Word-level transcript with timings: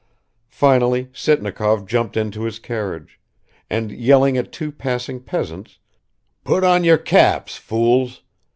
Finally 0.49 1.09
Sitnikov 1.13 1.85
jumped 1.85 2.17
into 2.17 2.41
his 2.43 2.57
carriage 2.57 3.19
and 3.69 3.91
yelling 3.91 4.35
at 4.35 4.51
two 4.51 4.71
passing 4.71 5.19
peasants, 5.19 5.77
"Put 6.43 6.63
on 6.63 6.83
your 6.83 6.97
caps, 6.97 7.55
fools!" 7.57 8.23